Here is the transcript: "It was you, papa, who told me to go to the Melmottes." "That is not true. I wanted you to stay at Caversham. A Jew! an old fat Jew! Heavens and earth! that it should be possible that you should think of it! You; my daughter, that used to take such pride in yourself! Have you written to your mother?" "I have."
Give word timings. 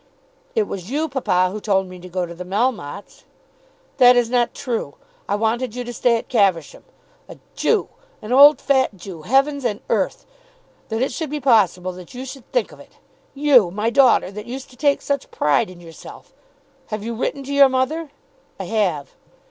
"It 0.55 0.63
was 0.63 0.89
you, 0.89 1.07
papa, 1.07 1.49
who 1.51 1.61
told 1.61 1.85
me 1.85 1.99
to 1.99 2.09
go 2.09 2.25
to 2.25 2.33
the 2.33 2.43
Melmottes." 2.43 3.23
"That 3.97 4.15
is 4.15 4.31
not 4.31 4.55
true. 4.55 4.95
I 5.29 5.35
wanted 5.35 5.75
you 5.75 5.83
to 5.83 5.93
stay 5.93 6.17
at 6.17 6.27
Caversham. 6.27 6.83
A 7.29 7.37
Jew! 7.55 7.87
an 8.19 8.31
old 8.33 8.59
fat 8.59 8.97
Jew! 8.97 9.21
Heavens 9.21 9.63
and 9.63 9.79
earth! 9.89 10.25
that 10.89 11.03
it 11.03 11.11
should 11.11 11.29
be 11.29 11.39
possible 11.39 11.91
that 11.91 12.15
you 12.15 12.25
should 12.25 12.51
think 12.51 12.71
of 12.71 12.79
it! 12.79 12.93
You; 13.35 13.69
my 13.69 13.91
daughter, 13.91 14.31
that 14.31 14.47
used 14.47 14.71
to 14.71 14.75
take 14.75 15.03
such 15.03 15.29
pride 15.29 15.69
in 15.69 15.79
yourself! 15.79 16.33
Have 16.87 17.03
you 17.03 17.13
written 17.13 17.43
to 17.43 17.53
your 17.53 17.69
mother?" 17.69 18.09
"I 18.59 18.63
have." 18.63 19.11